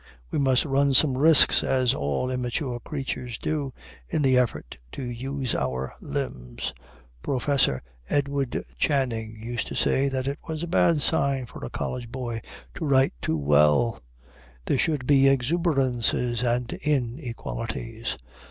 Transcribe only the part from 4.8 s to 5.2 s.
to